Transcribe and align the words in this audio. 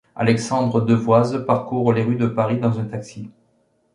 Alexandre 0.15 0.81
Devoise 0.81 1.45
parcourt 1.45 1.93
les 1.93 2.01
rues 2.01 2.15
de 2.15 2.25
Paris 2.25 2.57
dans 2.59 2.79
un 2.79 2.85
taxi. 2.85 3.29